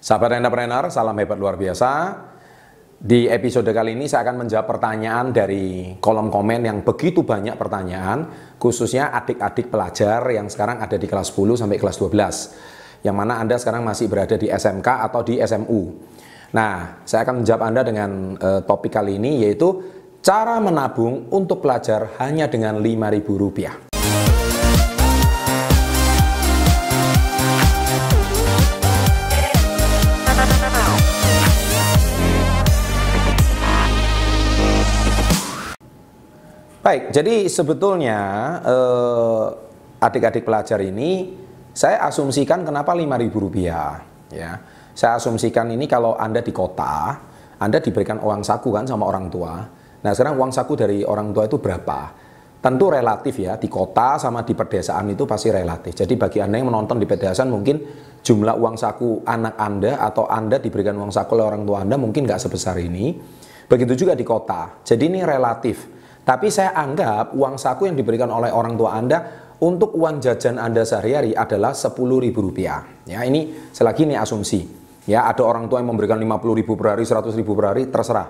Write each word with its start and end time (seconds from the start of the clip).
Sahabat 0.00 0.40
entrepreneur, 0.40 0.88
salam 0.88 1.12
hebat 1.20 1.36
luar 1.36 1.60
biasa. 1.60 2.16
Di 3.00 3.28
episode 3.28 3.68
kali 3.68 3.92
ini 3.92 4.08
saya 4.08 4.24
akan 4.24 4.44
menjawab 4.44 4.64
pertanyaan 4.64 5.28
dari 5.28 5.92
kolom 6.00 6.32
komen 6.32 6.64
yang 6.64 6.80
begitu 6.80 7.20
banyak 7.20 7.52
pertanyaan, 7.60 8.24
khususnya 8.56 9.12
adik-adik 9.12 9.68
pelajar 9.68 10.24
yang 10.32 10.48
sekarang 10.48 10.80
ada 10.80 10.96
di 10.96 11.04
kelas 11.04 11.36
10 11.36 11.60
sampai 11.60 11.76
kelas 11.76 11.96
12. 12.00 13.04
Yang 13.04 13.16
mana 13.16 13.44
Anda 13.44 13.60
sekarang 13.60 13.84
masih 13.84 14.08
berada 14.08 14.40
di 14.40 14.48
SMK 14.48 14.88
atau 14.88 15.20
di 15.20 15.36
SMU. 15.36 15.80
Nah, 16.56 17.04
saya 17.04 17.28
akan 17.28 17.44
menjawab 17.44 17.62
Anda 17.68 17.82
dengan 17.84 18.10
uh, 18.40 18.60
topik 18.64 18.96
kali 18.96 19.20
ini 19.20 19.44
yaitu 19.44 19.84
cara 20.24 20.56
menabung 20.64 21.28
untuk 21.28 21.60
pelajar 21.60 22.16
hanya 22.24 22.48
dengan 22.48 22.80
Rp5.000. 22.80 23.89
Baik, 36.90 37.14
jadi 37.14 37.46
sebetulnya 37.46 38.18
eh, 38.66 39.46
adik-adik 40.02 40.42
pelajar 40.42 40.82
ini 40.82 41.38
saya 41.70 42.02
asumsikan 42.02 42.66
kenapa 42.66 42.98
rp 42.98 43.30
rupiah 43.30 44.02
ya. 44.26 44.58
Saya 44.90 45.22
asumsikan 45.22 45.70
ini 45.70 45.86
kalau 45.86 46.18
Anda 46.18 46.42
di 46.42 46.50
kota, 46.50 47.14
Anda 47.62 47.78
diberikan 47.78 48.18
uang 48.18 48.42
saku 48.42 48.74
kan 48.74 48.90
sama 48.90 49.06
orang 49.06 49.30
tua. 49.30 49.54
Nah, 50.02 50.10
sekarang 50.10 50.34
uang 50.34 50.50
saku 50.50 50.74
dari 50.74 51.06
orang 51.06 51.30
tua 51.30 51.46
itu 51.46 51.62
berapa? 51.62 52.10
Tentu 52.58 52.90
relatif 52.90 53.38
ya, 53.38 53.54
di 53.54 53.70
kota 53.70 54.18
sama 54.18 54.42
di 54.42 54.58
pedesaan 54.58 55.14
itu 55.14 55.22
pasti 55.30 55.54
relatif. 55.54 55.94
Jadi 55.94 56.18
bagi 56.18 56.42
Anda 56.42 56.58
yang 56.58 56.74
menonton 56.74 56.98
di 56.98 57.06
pedesaan 57.06 57.54
mungkin 57.54 57.86
jumlah 58.18 58.58
uang 58.58 58.74
saku 58.74 59.22
anak 59.30 59.54
Anda 59.62 59.94
atau 60.10 60.26
Anda 60.26 60.58
diberikan 60.58 60.98
uang 60.98 61.14
saku 61.14 61.38
oleh 61.38 61.54
orang 61.54 61.62
tua 61.62 61.86
Anda 61.86 61.94
mungkin 61.94 62.26
nggak 62.26 62.50
sebesar 62.50 62.74
ini. 62.82 63.14
Begitu 63.70 63.94
juga 63.94 64.18
di 64.18 64.26
kota. 64.26 64.82
Jadi 64.82 65.06
ini 65.06 65.22
relatif. 65.22 65.99
Tapi 66.30 66.46
saya 66.46 66.70
anggap 66.78 67.34
uang 67.34 67.58
saku 67.58 67.90
yang 67.90 67.98
diberikan 67.98 68.30
oleh 68.30 68.54
orang 68.54 68.78
tua 68.78 68.94
Anda 68.94 69.50
untuk 69.58 69.98
uang 69.98 70.22
jajan 70.22 70.62
Anda 70.62 70.86
sehari-hari 70.86 71.34
adalah 71.34 71.74
Rp10.000. 71.74 73.10
Ya, 73.10 73.26
ini 73.26 73.50
selagi 73.74 74.06
ini 74.06 74.14
asumsi. 74.14 74.62
Ya, 75.10 75.26
ada 75.26 75.42
orang 75.42 75.66
tua 75.66 75.82
yang 75.82 75.90
memberikan 75.90 76.22
Rp50.000 76.22 76.70
per 76.78 76.86
hari, 76.94 77.02
Rp100.000 77.02 77.42
per 77.42 77.66
hari, 77.66 77.82
terserah. 77.90 78.28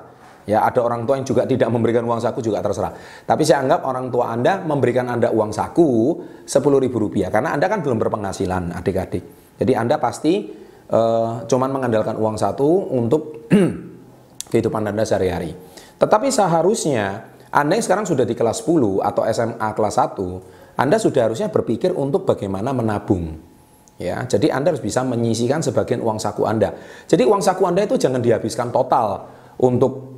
Ya, 0.49 0.65
ada 0.65 0.81
orang 0.81 1.05
tua 1.05 1.21
yang 1.21 1.29
juga 1.29 1.45
tidak 1.45 1.69
memberikan 1.69 2.01
uang 2.09 2.25
saku 2.25 2.41
juga 2.41 2.65
terserah. 2.65 2.97
Tapi 3.29 3.45
saya 3.45 3.69
anggap 3.69 3.85
orang 3.85 4.09
tua 4.09 4.33
Anda 4.33 4.65
memberikan 4.65 5.05
Anda 5.13 5.29
uang 5.29 5.53
saku 5.53 5.89
Rp10.000 6.49 7.29
karena 7.29 7.53
Anda 7.53 7.69
kan 7.69 7.85
belum 7.85 8.01
berpenghasilan, 8.01 8.81
adik-adik. 8.81 9.25
Jadi 9.61 9.77
Anda 9.77 10.01
pasti 10.01 10.49
uh, 10.89 11.45
cuman 11.45 11.69
mengandalkan 11.69 12.17
uang 12.17 12.41
satu 12.41 12.97
untuk 12.97 13.45
kehidupan 14.57 14.89
Anda 14.89 15.05
sehari-hari. 15.05 15.53
Tetapi 16.01 16.33
seharusnya 16.33 17.30
anda 17.51 17.75
yang 17.75 17.83
sekarang 17.83 18.07
sudah 18.07 18.23
di 18.23 18.39
kelas 18.39 18.63
10 18.63 19.03
atau 19.03 19.23
SMA 19.27 19.69
kelas 19.75 19.95
1, 19.99 20.79
Anda 20.79 20.97
sudah 21.03 21.27
harusnya 21.27 21.51
berpikir 21.51 21.91
untuk 21.91 22.23
bagaimana 22.23 22.71
menabung. 22.71 23.43
Ya, 23.99 24.23
jadi 24.25 24.55
Anda 24.55 24.73
harus 24.73 24.81
bisa 24.81 25.03
menyisikan 25.03 25.61
sebagian 25.61 26.01
uang 26.01 26.23
saku 26.23 26.47
Anda. 26.47 26.73
Jadi 27.11 27.27
uang 27.27 27.43
saku 27.43 27.67
Anda 27.67 27.85
itu 27.85 27.99
jangan 27.99 28.23
dihabiskan 28.23 28.71
total 28.71 29.29
untuk 29.61 30.15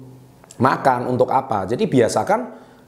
makan, 0.61 1.09
untuk 1.09 1.33
apa. 1.33 1.67
Jadi 1.67 1.89
biasakan 1.89 2.41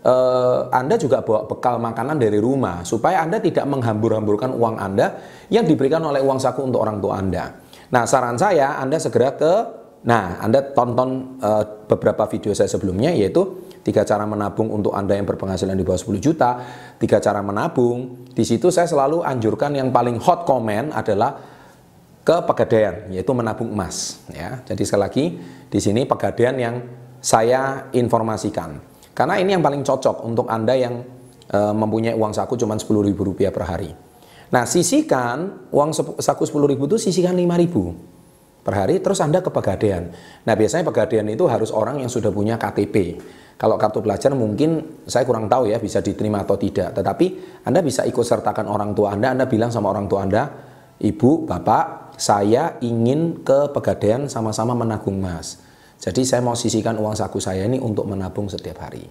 eh, 0.07 0.61
Anda 0.71 0.95
juga 1.01 1.25
bawa 1.25 1.49
bekal 1.51 1.83
makanan 1.83 2.21
dari 2.21 2.39
rumah 2.39 2.87
supaya 2.87 3.25
Anda 3.27 3.43
tidak 3.43 3.65
menghambur-hamburkan 3.67 4.55
uang 4.55 4.77
Anda 4.79 5.19
yang 5.51 5.67
diberikan 5.67 6.05
oleh 6.05 6.23
uang 6.23 6.39
saku 6.39 6.69
untuk 6.69 6.85
orang 6.85 7.03
tua 7.03 7.19
Anda. 7.19 7.59
Nah, 7.91 8.05
saran 8.07 8.39
saya 8.39 8.77
Anda 8.79 9.01
segera 9.01 9.35
ke 9.35 9.53
Nah, 10.05 10.37
Anda 10.37 10.61
tonton 10.61 11.41
uh, 11.41 11.89
beberapa 11.89 12.29
video 12.29 12.53
saya 12.53 12.69
sebelumnya 12.69 13.09
yaitu 13.17 13.73
tiga 13.85 14.03
cara 14.03 14.25
menabung 14.25 14.73
untuk 14.73 14.97
Anda 14.97 15.15
yang 15.15 15.29
berpenghasilan 15.29 15.77
di 15.77 15.85
bawah 15.85 16.01
10 16.01 16.19
juta, 16.19 16.51
tiga 16.97 17.21
cara 17.21 17.45
menabung. 17.45 18.27
Di 18.33 18.43
situ 18.43 18.73
saya 18.73 18.89
selalu 18.89 19.21
anjurkan 19.21 19.77
yang 19.77 19.93
paling 19.93 20.17
hot 20.19 20.49
comment 20.49 20.91
adalah 20.91 21.37
ke 22.25 22.37
pegadaian 22.49 23.13
yaitu 23.13 23.31
menabung 23.37 23.69
emas 23.69 24.25
ya. 24.33 24.65
Jadi 24.65 24.83
sekali 24.89 25.03
lagi 25.05 25.25
di 25.69 25.79
sini 25.79 26.09
pegadaian 26.09 26.57
yang 26.57 26.77
saya 27.21 27.93
informasikan. 27.93 28.81
Karena 29.13 29.39
ini 29.39 29.55
yang 29.55 29.63
paling 29.63 29.85
cocok 29.85 30.25
untuk 30.27 30.49
Anda 30.49 30.75
yang 30.75 31.05
uh, 31.53 31.75
mempunyai 31.77 32.17
uang 32.17 32.33
saku 32.35 32.59
cuma 32.59 32.75
Rp10.000 32.81 33.53
per 33.53 33.65
hari. 33.69 33.91
Nah, 34.51 34.65
sisihkan 34.67 35.69
uang 35.71 35.91
saku 36.19 36.43
Rp10.000 36.45 36.81
itu 36.81 36.97
sisihkan 36.99 37.37
Rp5.000 37.39 37.77
per 38.65 38.75
hari, 38.75 38.99
terus 38.99 39.21
Anda 39.21 39.45
ke 39.45 39.53
Pegadaian. 39.53 40.09
Nah, 40.49 40.55
biasanya 40.57 40.89
Pegadaian 40.89 41.29
itu 41.29 41.45
harus 41.47 41.69
orang 41.71 42.01
yang 42.01 42.09
sudah 42.09 42.33
punya 42.33 42.57
KTP. 42.57 43.21
Kalau 43.55 43.79
kartu 43.79 44.03
pelajar 44.03 44.35
mungkin 44.35 45.03
saya 45.07 45.23
kurang 45.23 45.47
tahu 45.47 45.71
ya 45.71 45.79
bisa 45.79 46.03
diterima 46.03 46.43
atau 46.43 46.59
tidak. 46.59 46.95
Tetapi 46.99 47.27
Anda 47.67 47.81
bisa 47.81 48.03
ikut 48.03 48.27
sertakan 48.27 48.67
orang 48.67 48.93
tua 48.93 49.15
Anda, 49.15 49.31
Anda 49.31 49.47
bilang 49.47 49.71
sama 49.71 49.95
orang 49.95 50.11
tua 50.11 50.27
Anda, 50.27 50.43
Ibu, 50.99 51.47
Bapak, 51.47 52.15
saya 52.19 52.79
ingin 52.83 53.43
ke 53.47 53.71
Pegadaian 53.75 54.27
sama-sama 54.31 54.75
menabung 54.75 55.19
emas. 55.23 55.63
Jadi 55.99 56.27
saya 56.27 56.43
mau 56.43 56.59
sisihkan 56.59 56.99
uang 56.99 57.15
saku 57.15 57.39
saya 57.39 57.67
ini 57.67 57.79
untuk 57.79 58.07
menabung 58.11 58.51
setiap 58.51 58.83
hari. 58.83 59.07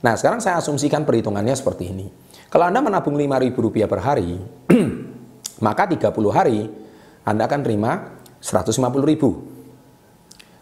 Nah, 0.00 0.16
sekarang 0.16 0.40
saya 0.40 0.56
asumsikan 0.56 1.04
perhitungannya 1.04 1.52
seperti 1.52 1.92
ini. 1.92 2.08
Kalau 2.48 2.68
Anda 2.68 2.80
menabung 2.80 3.20
Rp5.000 3.20 3.84
per 3.84 4.00
hari, 4.00 4.40
maka 5.66 5.84
30 5.84 6.08
hari 6.32 6.66
Anda 7.24 7.44
akan 7.44 7.60
terima 7.60 8.20
150 8.40 8.80
ribu. 9.04 9.59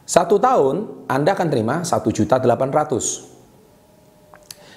Satu 0.08 0.40
tahun 0.40 1.04
Anda 1.04 1.36
akan 1.36 1.48
terima 1.52 1.84
1 1.84 2.00
juta 2.16 2.40
800. 2.40 3.28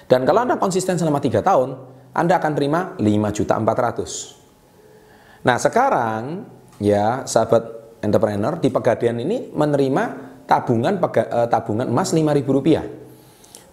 Dan 0.04 0.28
kalau 0.28 0.44
Anda 0.44 0.60
konsisten 0.60 1.00
selama 1.00 1.24
3 1.24 1.40
tahun, 1.40 1.72
Anda 2.12 2.36
akan 2.36 2.52
terima 2.52 2.92
5 3.00 3.32
juta 3.32 3.56
400. 3.56 5.40
Nah 5.48 5.56
sekarang 5.56 6.44
ya 6.76 7.24
sahabat 7.24 7.96
entrepreneur 8.04 8.60
di 8.60 8.68
Pegadaian 8.68 9.16
ini 9.16 9.48
menerima 9.56 10.04
tabungan 10.44 11.00
pega, 11.00 11.24
eh, 11.24 11.48
tabungan 11.48 11.88
emas 11.88 12.12
5 12.12 12.36
ribu 12.36 12.60
rupiah. 12.60 12.84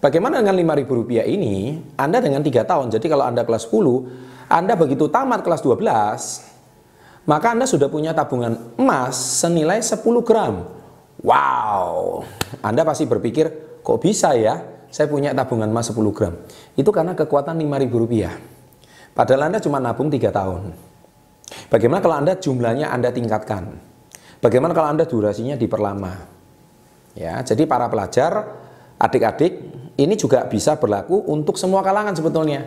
Bagaimana 0.00 0.40
dengan 0.40 0.56
5 0.56 0.72
ribu 0.80 1.04
rupiah 1.04 1.28
ini? 1.28 1.76
Anda 2.00 2.24
dengan 2.24 2.40
3 2.40 2.64
tahun, 2.64 2.88
jadi 2.88 3.04
kalau 3.04 3.28
Anda 3.28 3.44
kelas 3.44 3.68
10, 3.68 4.08
Anda 4.48 4.80
begitu 4.80 5.12
tamat 5.12 5.44
kelas 5.44 5.60
12, 5.60 6.40
maka 7.28 7.52
Anda 7.52 7.68
sudah 7.68 7.92
punya 7.92 8.16
tabungan 8.16 8.56
emas 8.80 9.44
senilai 9.44 9.84
10 9.84 10.24
gram. 10.24 10.79
Wow, 11.20 12.24
Anda 12.64 12.80
pasti 12.80 13.04
berpikir, 13.04 13.80
kok 13.84 14.00
bisa 14.00 14.32
ya 14.32 14.56
saya 14.88 15.06
punya 15.06 15.36
tabungan 15.36 15.68
emas 15.68 15.92
10 15.92 16.16
gram? 16.16 16.34
Itu 16.74 16.88
karena 16.90 17.12
kekuatan 17.12 17.60
5.000 17.60 17.92
rupiah. 17.92 18.34
Padahal 19.12 19.52
Anda 19.52 19.60
cuma 19.60 19.76
nabung 19.78 20.08
3 20.08 20.32
tahun. 20.32 20.72
Bagaimana 21.68 22.00
kalau 22.00 22.16
Anda 22.16 22.40
jumlahnya 22.40 22.88
Anda 22.88 23.12
tingkatkan? 23.12 23.68
Bagaimana 24.40 24.72
kalau 24.72 24.88
Anda 24.96 25.04
durasinya 25.04 25.60
diperlama? 25.60 26.12
Ya, 27.12 27.36
jadi 27.44 27.68
para 27.68 27.90
pelajar, 27.92 28.56
adik-adik, 28.96 29.52
ini 30.00 30.14
juga 30.16 30.48
bisa 30.48 30.80
berlaku 30.80 31.20
untuk 31.28 31.60
semua 31.60 31.84
kalangan 31.84 32.16
sebetulnya. 32.16 32.64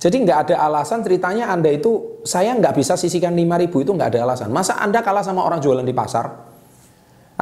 Jadi 0.00 0.16
nggak 0.26 0.38
ada 0.48 0.64
alasan 0.64 1.04
ceritanya 1.04 1.52
Anda 1.52 1.68
itu, 1.68 2.24
saya 2.24 2.56
nggak 2.56 2.74
bisa 2.74 2.96
sisihkan 2.96 3.36
5 3.36 3.62
ribu 3.68 3.84
itu 3.84 3.92
nggak 3.92 4.16
ada 4.16 4.26
alasan. 4.26 4.48
Masa 4.48 4.80
Anda 4.80 5.04
kalah 5.04 5.22
sama 5.22 5.44
orang 5.44 5.60
jualan 5.60 5.84
di 5.84 5.94
pasar? 5.94 6.51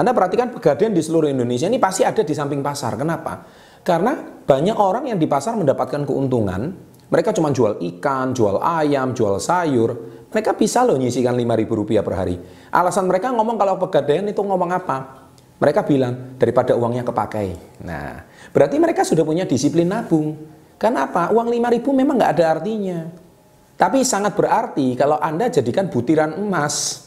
Anda 0.00 0.16
perhatikan 0.16 0.48
pegadaian 0.48 0.96
di 0.96 1.04
seluruh 1.04 1.28
Indonesia 1.28 1.68
ini 1.68 1.76
pasti 1.76 2.08
ada 2.08 2.24
di 2.24 2.32
samping 2.32 2.64
pasar. 2.64 2.96
Kenapa? 2.96 3.44
Karena 3.84 4.16
banyak 4.48 4.72
orang 4.80 5.12
yang 5.12 5.20
di 5.20 5.28
pasar 5.28 5.60
mendapatkan 5.60 6.08
keuntungan, 6.08 6.72
mereka 7.12 7.36
cuma 7.36 7.52
jual 7.52 7.76
ikan, 7.76 8.32
jual 8.32 8.64
ayam, 8.64 9.12
jual 9.12 9.36
sayur. 9.36 10.24
Mereka 10.32 10.56
bisa 10.56 10.88
loh 10.88 10.96
nyisikan 10.96 11.36
5 11.36 11.52
ribu 11.52 11.84
rupiah 11.84 12.00
per 12.00 12.16
hari. 12.16 12.40
Alasan 12.72 13.12
mereka 13.12 13.28
ngomong 13.28 13.60
kalau 13.60 13.76
pegadaian 13.76 14.24
itu 14.24 14.40
ngomong 14.40 14.72
apa? 14.72 15.28
Mereka 15.60 15.84
bilang 15.84 16.40
daripada 16.40 16.72
uangnya 16.72 17.04
kepakai. 17.04 17.52
Nah, 17.84 18.24
berarti 18.56 18.80
mereka 18.80 19.04
sudah 19.04 19.20
punya 19.20 19.44
disiplin 19.44 19.84
nabung. 19.84 20.32
Kenapa? 20.80 21.28
Uang 21.28 21.52
5000 21.52 21.92
memang 21.92 22.16
nggak 22.16 22.32
ada 22.40 22.56
artinya. 22.56 23.04
Tapi 23.76 24.00
sangat 24.00 24.32
berarti 24.32 24.96
kalau 24.96 25.20
Anda 25.20 25.52
jadikan 25.52 25.92
butiran 25.92 26.40
emas, 26.40 27.04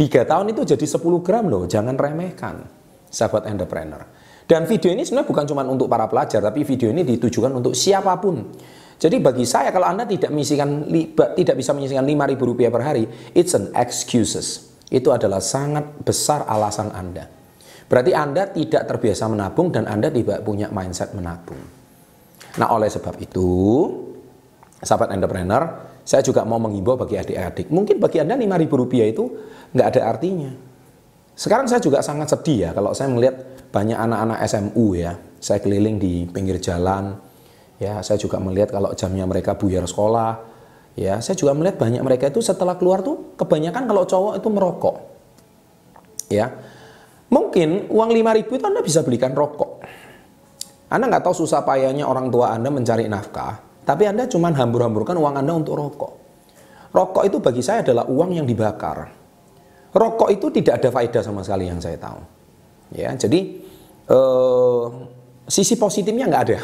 3 0.00 0.24
tahun 0.24 0.56
itu 0.56 0.64
jadi 0.64 0.86
10 0.88 1.20
gram 1.20 1.44
loh, 1.52 1.68
jangan 1.68 1.92
remehkan, 1.92 2.64
sahabat 3.12 3.52
entrepreneur. 3.52 4.00
Dan 4.48 4.64
video 4.64 4.96
ini 4.96 5.04
sebenarnya 5.04 5.28
bukan 5.28 5.44
cuma 5.44 5.60
untuk 5.68 5.92
para 5.92 6.08
pelajar, 6.08 6.40
tapi 6.40 6.64
video 6.64 6.88
ini 6.88 7.04
ditujukan 7.04 7.52
untuk 7.52 7.76
siapa 7.76 8.16
pun. 8.16 8.48
Jadi 8.96 9.20
bagi 9.20 9.44
saya 9.44 9.68
kalau 9.68 9.92
Anda 9.92 10.08
tidak 10.08 10.32
menyisikan 10.32 10.88
tidak 11.36 11.56
bisa 11.60 11.76
menyisikan 11.76 12.08
5000 12.08 12.48
rupiah 12.48 12.72
per 12.72 12.80
hari, 12.80 13.04
it's 13.36 13.52
an 13.52 13.68
excuses. 13.76 14.72
Itu 14.88 15.12
adalah 15.12 15.44
sangat 15.44 16.00
besar 16.00 16.48
alasan 16.48 16.96
Anda. 16.96 17.28
Berarti 17.84 18.16
Anda 18.16 18.48
tidak 18.48 18.88
terbiasa 18.88 19.28
menabung 19.28 19.68
dan 19.68 19.84
Anda 19.84 20.08
tidak 20.08 20.40
punya 20.48 20.72
mindset 20.72 21.12
menabung. 21.12 21.60
Nah 22.56 22.72
oleh 22.72 22.88
sebab 22.88 23.20
itu, 23.20 23.48
sahabat 24.80 25.12
entrepreneur, 25.12 25.89
saya 26.04 26.22
juga 26.24 26.42
mau 26.42 26.58
menghimbau 26.58 26.96
bagi 26.96 27.16
adik-adik. 27.20 27.68
Mungkin 27.70 28.00
bagi 28.00 28.18
Anda 28.20 28.36
rp 28.36 28.72
rupiah 28.72 29.06
itu 29.08 29.28
nggak 29.72 29.86
ada 29.96 30.00
artinya. 30.10 30.50
Sekarang 31.36 31.64
saya 31.70 31.80
juga 31.80 32.04
sangat 32.04 32.36
sedih 32.36 32.68
ya 32.68 32.70
kalau 32.76 32.92
saya 32.92 33.08
melihat 33.08 33.40
banyak 33.72 33.96
anak-anak 33.96 34.38
SMU 34.44 34.98
ya. 34.98 35.16
Saya 35.40 35.62
keliling 35.64 35.96
di 35.96 36.28
pinggir 36.28 36.60
jalan. 36.60 37.16
Ya, 37.80 38.04
saya 38.04 38.20
juga 38.20 38.36
melihat 38.36 38.76
kalau 38.76 38.92
jamnya 38.92 39.24
mereka 39.24 39.56
buyar 39.56 39.88
sekolah. 39.88 40.36
Ya, 41.00 41.16
saya 41.24 41.32
juga 41.32 41.56
melihat 41.56 41.80
banyak 41.80 42.04
mereka 42.04 42.28
itu 42.28 42.44
setelah 42.44 42.76
keluar 42.76 43.00
tuh 43.00 43.32
kebanyakan 43.40 43.88
kalau 43.88 44.04
cowok 44.04 44.34
itu 44.36 44.48
merokok. 44.52 44.96
Ya. 46.28 46.52
Mungkin 47.30 47.88
uang 47.88 48.10
5000 48.12 48.58
itu 48.58 48.64
Anda 48.68 48.82
bisa 48.84 49.00
belikan 49.00 49.32
rokok. 49.32 49.80
Anda 50.90 51.06
nggak 51.06 51.22
tahu 51.22 51.46
susah 51.46 51.62
payahnya 51.62 52.02
orang 52.02 52.34
tua 52.34 52.50
Anda 52.50 52.66
mencari 52.68 53.06
nafkah, 53.06 53.62
tapi 53.90 54.06
Anda 54.06 54.30
cuma 54.30 54.54
hambur-hamburkan 54.54 55.18
uang 55.18 55.34
Anda 55.34 55.50
untuk 55.50 55.74
rokok. 55.74 56.12
Rokok 56.94 57.26
itu 57.26 57.42
bagi 57.42 57.58
saya 57.58 57.82
adalah 57.82 58.06
uang 58.06 58.38
yang 58.38 58.46
dibakar. 58.46 59.10
Rokok 59.90 60.30
itu 60.30 60.46
tidak 60.54 60.78
ada 60.78 60.94
faedah 60.94 61.22
sama 61.26 61.42
sekali 61.42 61.66
yang 61.66 61.82
saya 61.82 61.98
tahu. 61.98 62.22
Ya, 62.94 63.10
jadi 63.18 63.58
eh, 64.06 64.84
sisi 65.50 65.74
positifnya 65.74 66.30
nggak 66.30 66.44
ada. 66.46 66.58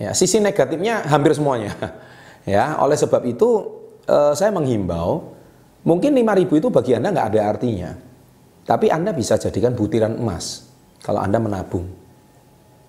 Ya, 0.00 0.16
sisi 0.16 0.40
negatifnya 0.40 1.04
hampir 1.04 1.36
semuanya. 1.36 1.76
Ya, 2.44 2.76
oleh 2.76 2.92
sebab 2.92 3.24
itu 3.24 3.72
eh, 4.04 4.36
saya 4.36 4.52
menghimbau, 4.52 5.32
mungkin 5.80 6.12
5000 6.12 6.60
itu 6.60 6.68
bagi 6.68 6.92
Anda 6.92 7.08
nggak 7.08 7.28
ada 7.32 7.40
artinya. 7.56 7.96
Tapi 8.68 8.92
Anda 8.92 9.16
bisa 9.16 9.40
jadikan 9.40 9.72
butiran 9.72 10.12
emas 10.20 10.68
kalau 11.00 11.24
Anda 11.24 11.40
menabung. 11.40 11.88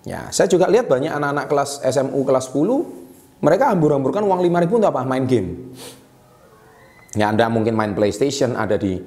Ya, 0.04 0.28
saya 0.36 0.52
juga 0.52 0.68
lihat 0.68 0.92
banyak 0.92 1.08
anak-anak 1.08 1.48
kelas 1.48 1.72
SMU 1.88 2.28
kelas 2.28 2.52
10, 2.52 3.05
mereka 3.44 3.72
hambur-hamburkan 3.72 4.24
uang 4.24 4.40
5000 4.44 4.80
untuk 4.80 4.90
apa? 4.92 5.02
Main 5.04 5.26
game. 5.28 5.76
Ya, 7.16 7.32
Anda 7.32 7.48
mungkin 7.48 7.76
main 7.80 7.96
PlayStation, 7.96 8.60
ada 8.60 8.76
di 8.76 9.00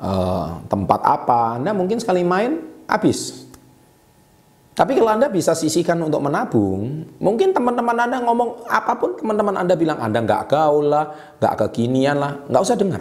uh, 0.00 0.60
tempat 0.68 1.00
apa, 1.00 1.56
Anda 1.56 1.72
mungkin 1.72 1.96
sekali 1.96 2.20
main 2.20 2.60
habis. 2.84 3.48
Tapi 4.76 4.92
kalau 4.92 5.08
Anda 5.08 5.32
bisa 5.32 5.56
sisihkan 5.56 5.96
untuk 6.04 6.20
menabung, 6.20 7.08
mungkin 7.16 7.56
teman-teman 7.56 7.96
Anda 7.96 8.20
ngomong 8.20 8.68
apa 8.68 8.92
pun, 9.00 9.16
teman-teman 9.16 9.56
Anda 9.56 9.72
bilang 9.72 9.96
Anda 9.96 10.20
nggak 10.20 10.52
gaul 10.52 10.92
lah, 10.92 11.04
nggak 11.40 11.54
kekinian 11.64 12.20
lah, 12.20 12.44
nggak 12.44 12.60
usah 12.60 12.76
dengar. 12.76 13.00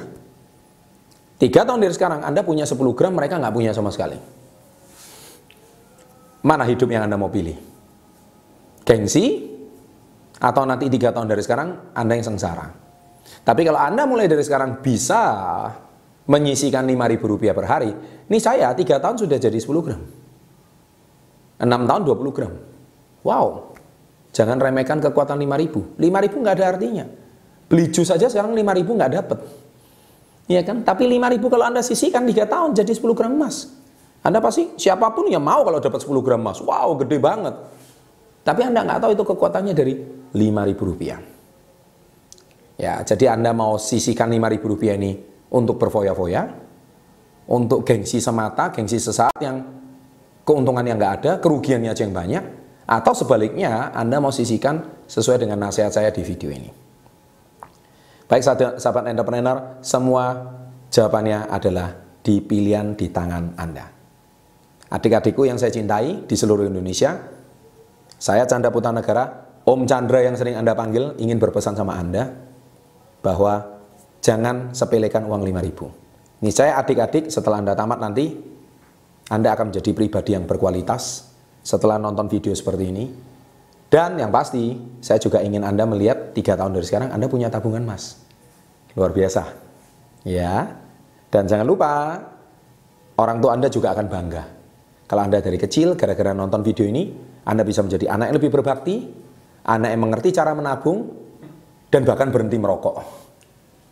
Tiga 1.35 1.67
tahun 1.67 1.83
dari 1.83 1.91
sekarang 1.91 2.23
Anda 2.23 2.47
punya 2.47 2.63
10 2.63 2.79
gram, 2.95 3.11
mereka 3.11 3.35
nggak 3.35 3.51
punya 3.51 3.75
sama 3.75 3.91
sekali. 3.91 4.15
Mana 6.47 6.63
hidup 6.63 6.87
yang 6.87 7.11
Anda 7.11 7.19
mau 7.19 7.27
pilih? 7.27 7.59
Gengsi? 8.87 9.54
Atau 10.39 10.67
nanti 10.67 10.91
tiga 10.91 11.15
tahun 11.15 11.31
dari 11.31 11.41
sekarang 11.43 11.95
Anda 11.95 12.19
yang 12.19 12.27
sengsara? 12.27 12.67
Tapi 13.45 13.61
kalau 13.63 13.79
Anda 13.79 14.03
mulai 14.03 14.27
dari 14.27 14.43
sekarang 14.43 14.83
bisa 14.83 15.21
menyisikan 16.25 16.83
Rp5.000 16.89 17.53
per 17.53 17.65
hari, 17.69 17.91
ini 18.25 18.37
saya 18.41 18.73
tiga 18.73 18.97
tahun 18.97 19.21
sudah 19.21 19.37
jadi 19.37 19.55
10 19.55 19.85
gram. 19.85 20.01
6 21.61 21.89
tahun 21.89 22.01
20 22.03 22.35
gram. 22.35 22.53
Wow. 23.23 23.77
Jangan 24.35 24.59
remehkan 24.59 24.99
kekuatan 24.99 25.39
5000. 25.39 25.95
5000 25.95 26.43
nggak 26.43 26.55
ada 26.59 26.65
artinya. 26.75 27.05
Beli 27.71 27.87
jus 27.89 28.11
saja 28.11 28.27
sekarang 28.27 28.51
5000 28.51 28.97
nggak 28.99 29.11
dapat. 29.23 29.39
Iya 30.45 30.61
kan? 30.61 30.83
Tapi 30.83 31.07
5000 31.07 31.41
kalau 31.49 31.65
Anda 31.65 31.81
sisihkan 31.81 32.27
3 32.27 32.45
tahun 32.45 32.69
jadi 32.75 32.91
10 32.91 33.17
gram 33.17 33.31
emas. 33.31 33.71
Anda 34.25 34.41
pasti 34.41 34.73
siapa 34.75 35.13
pun 35.13 35.29
yang 35.29 35.41
mau 35.41 35.61
kalau 35.63 35.79
dapat 35.79 36.01
10 36.01 36.25
gram 36.25 36.41
emas. 36.41 36.59
Wow, 36.59 36.97
gede 37.01 37.17
banget. 37.21 37.55
Tapi 38.45 38.61
Anda 38.61 38.85
nggak 38.85 39.01
tahu 39.01 39.11
itu 39.17 39.23
kekuatannya 39.25 39.73
dari 39.73 39.93
5000 40.37 40.85
rupiah. 40.85 41.17
Ya, 42.77 43.01
jadi 43.01 43.33
Anda 43.33 43.57
mau 43.57 43.81
sisihkan 43.81 44.29
5000 44.29 44.61
rupiah 44.69 44.93
ini 44.93 45.17
untuk 45.49 45.81
berfoya-foya, 45.81 46.45
untuk 47.49 47.81
gengsi 47.81 48.21
semata, 48.21 48.69
gengsi 48.69 49.01
sesaat 49.01 49.33
yang 49.41 49.65
keuntungan 50.45 50.85
yang 50.85 51.01
nggak 51.01 51.13
ada, 51.23 51.31
kerugiannya 51.41 51.89
aja 51.89 52.05
yang 52.05 52.13
banyak, 52.13 52.43
atau 52.85 53.17
sebaliknya 53.17 53.89
Anda 53.97 54.21
mau 54.21 54.29
sisihkan 54.29 55.09
sesuai 55.09 55.41
dengan 55.41 55.65
nasihat 55.65 55.89
saya 55.89 56.13
di 56.13 56.21
video 56.21 56.53
ini. 56.53 56.69
Baik 58.29 58.45
sahabat 58.77 59.09
entrepreneur, 59.09 59.81
semua 59.81 60.53
jawabannya 60.93 61.49
adalah 61.49 61.97
di 62.21 62.41
pilihan 62.41 62.93
di 62.93 63.09
tangan 63.09 63.57
Anda. 63.57 63.85
Adik-adikku 64.89 65.49
yang 65.49 65.57
saya 65.57 65.73
cintai 65.73 66.25
di 66.25 66.35
seluruh 66.37 66.65
Indonesia, 66.65 67.13
saya 68.25 68.49
Chandra 68.49 68.73
Putra 68.73 68.89
Negara, 68.89 69.29
Om 69.69 69.85
Chandra 69.85 70.25
yang 70.25 70.33
sering 70.33 70.57
Anda 70.57 70.73
panggil, 70.73 71.13
ingin 71.21 71.37
berpesan 71.37 71.77
sama 71.77 71.93
Anda 72.01 72.33
bahwa 73.21 73.85
jangan 74.25 74.73
sepelekan 74.73 75.29
uang 75.29 75.45
5000. 75.45 76.41
Ini 76.41 76.49
saya 76.49 76.81
adik-adik 76.81 77.29
setelah 77.29 77.61
Anda 77.61 77.77
tamat 77.77 78.01
nanti, 78.01 78.33
anda 79.25 79.57
akan 79.57 79.73
menjadi 79.73 79.91
pribadi 79.97 80.37
yang 80.37 80.45
berkualitas 80.45 81.33
setelah 81.65 81.97
nonton 81.97 82.29
video 82.29 82.53
seperti 82.53 82.83
ini. 82.93 83.05
Dan 83.89 84.21
yang 84.21 84.29
pasti, 84.29 84.73
saya 85.01 85.17
juga 85.21 85.41
ingin 85.41 85.65
Anda 85.65 85.85
melihat 85.89 86.33
tiga 86.33 86.53
tahun 86.57 86.77
dari 86.77 86.85
sekarang 86.85 87.09
Anda 87.13 87.25
punya 87.25 87.49
tabungan 87.49 87.85
emas. 87.85 88.21
Luar 88.93 89.13
biasa. 89.13 89.49
Ya. 90.25 90.77
Dan 91.29 91.49
jangan 91.49 91.65
lupa, 91.65 92.21
orang 93.17 93.37
tua 93.41 93.57
Anda 93.57 93.69
juga 93.69 93.97
akan 93.97 94.05
bangga. 94.09 94.43
Kalau 95.05 95.21
Anda 95.25 95.41
dari 95.41 95.57
kecil, 95.57 95.97
gara-gara 95.97 96.33
nonton 96.33 96.61
video 96.61 96.85
ini, 96.85 97.09
Anda 97.45 97.61
bisa 97.61 97.85
menjadi 97.85 98.09
anak 98.09 98.33
yang 98.33 98.37
lebih 98.41 98.51
berbakti, 98.51 99.05
anak 99.69 99.89
yang 99.93 100.01
mengerti 100.01 100.33
cara 100.33 100.57
menabung, 100.57 101.13
dan 101.93 102.01
bahkan 102.01 102.33
berhenti 102.33 102.57
merokok. 102.57 102.97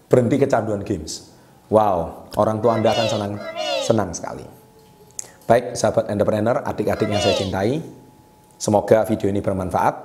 Berhenti 0.09 0.41
kecanduan 0.41 0.81
games. 0.81 1.29
Wow, 1.69 2.29
orang 2.37 2.59
tua 2.59 2.77
Anda 2.77 2.91
akan 2.91 3.07
senang, 3.07 3.33
senang 3.85 4.09
sekali. 4.13 4.45
Baik 5.45 5.77
sahabat 5.77 6.09
entrepreneur, 6.09 6.65
adik-adik 6.65 7.07
yang 7.09 7.21
saya 7.21 7.35
cintai, 7.37 7.77
semoga 8.57 9.05
video 9.05 9.29
ini 9.29 9.43
bermanfaat. 9.43 9.95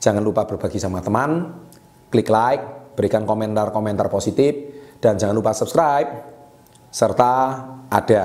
Jangan 0.00 0.20
lupa 0.20 0.44
berbagi 0.44 0.76
sama 0.76 1.00
teman, 1.00 1.60
klik 2.12 2.28
like, 2.28 2.94
berikan 2.94 3.24
komentar-komentar 3.24 4.08
positif, 4.12 4.52
dan 5.00 5.16
jangan 5.16 5.34
lupa 5.36 5.52
subscribe. 5.52 6.08
Serta 6.94 7.32
ada 7.90 8.24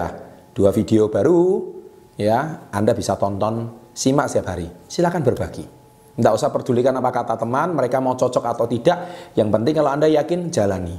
dua 0.54 0.70
video 0.70 1.10
baru, 1.10 1.74
ya 2.20 2.70
Anda 2.70 2.94
bisa 2.94 3.18
tonton, 3.18 3.89
simak 4.00 4.32
setiap 4.32 4.56
hari. 4.56 4.72
Silahkan 4.88 5.20
berbagi. 5.20 5.68
Tidak 6.16 6.34
usah 6.36 6.48
pedulikan 6.56 6.96
apa 6.96 7.12
kata 7.12 7.36
teman, 7.36 7.76
mereka 7.76 8.00
mau 8.00 8.16
cocok 8.16 8.44
atau 8.48 8.64
tidak. 8.72 9.32
Yang 9.36 9.50
penting 9.52 9.74
kalau 9.76 9.92
Anda 9.92 10.08
yakin, 10.08 10.48
jalani. 10.48 10.96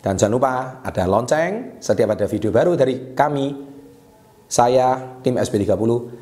Dan 0.00 0.16
jangan 0.20 0.32
lupa 0.36 0.52
ada 0.84 1.04
lonceng 1.08 1.80
setiap 1.80 2.12
ada 2.12 2.28
video 2.28 2.52
baru 2.52 2.76
dari 2.76 3.16
kami 3.16 3.72
saya, 4.44 5.16
tim 5.24 5.40
SP30, 5.40 5.72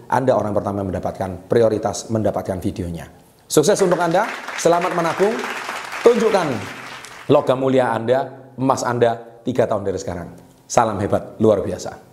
Anda 0.06 0.38
orang 0.38 0.54
pertama 0.54 0.86
mendapatkan 0.86 1.50
prioritas 1.50 2.06
mendapatkan 2.06 2.62
videonya. 2.62 3.10
Sukses 3.50 3.78
untuk 3.82 3.98
Anda, 3.98 4.22
selamat 4.54 4.94
menabung, 4.94 5.34
tunjukkan 6.06 6.48
logam 7.26 7.58
mulia 7.58 7.90
Anda, 7.90 8.54
emas 8.54 8.86
Anda, 8.86 9.42
tiga 9.42 9.66
tahun 9.66 9.82
dari 9.82 9.98
sekarang. 9.98 10.28
Salam 10.70 11.02
hebat, 11.02 11.36
luar 11.42 11.58
biasa. 11.66 12.11